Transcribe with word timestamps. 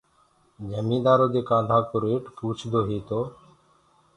جميدآرو 0.69 1.27
دي 1.33 1.41
ڪآنڌآ 1.49 1.77
ڪو 1.89 1.95
ريٽ 2.05 2.23
پوڇدو 2.37 2.79
هي 2.89 2.97
تو 3.07 3.19